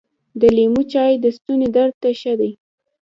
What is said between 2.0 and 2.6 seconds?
ته ښه دي.